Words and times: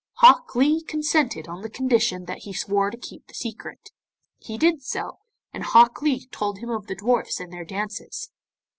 Hok 0.13 0.55
Lee 0.55 0.81
consented 0.83 1.47
on 1.47 1.61
condition 1.69 2.25
that 2.25 2.39
he 2.39 2.53
swore 2.53 2.89
to 2.89 2.97
keep 2.97 3.27
the 3.27 3.35
secret. 3.35 3.91
He 4.39 4.57
did 4.57 4.81
so, 4.81 5.19
and 5.53 5.63
Hok 5.63 6.01
Lee 6.01 6.25
told 6.29 6.57
him 6.57 6.71
of 6.71 6.87
the 6.87 6.95
dwarfs 6.95 7.39
and 7.39 7.53
their 7.53 7.65
dances. 7.65 8.31